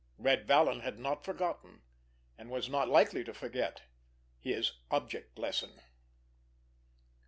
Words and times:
Red 0.17 0.47
Vallon 0.47 0.79
had 0.79 0.97
not 0.97 1.23
forgotten, 1.23 1.83
and 2.35 2.49
was 2.49 2.67
not 2.67 2.89
likely 2.89 3.23
to 3.23 3.35
forget, 3.35 3.83
his 4.39 4.71
"object 4.89 5.37
lesson!" 5.37 5.79